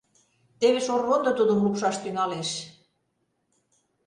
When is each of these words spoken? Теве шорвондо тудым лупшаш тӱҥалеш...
Теве 0.59 0.79
шорвондо 0.87 1.31
тудым 1.39 1.59
лупшаш 1.65 1.95
тӱҥалеш... 2.03 2.49